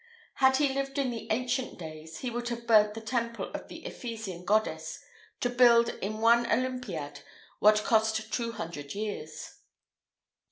Had 0.37 0.57
he 0.57 0.73
lived 0.73 0.97
in 0.97 1.11
the 1.11 1.31
ancient 1.31 1.77
days, 1.77 2.21
he 2.21 2.31
would 2.31 2.49
have 2.49 2.65
burnt 2.65 2.95
the 2.95 3.01
temple 3.01 3.51
of 3.53 3.67
the 3.67 3.85
Ephesian 3.85 4.43
goddess 4.43 4.99
to 5.41 5.47
build, 5.47 5.89
in 6.01 6.17
one 6.21 6.51
olympiad, 6.51 7.19
what 7.59 7.83
cost 7.83 8.33
two 8.33 8.53
hundred 8.53 8.95
years. 8.95 9.59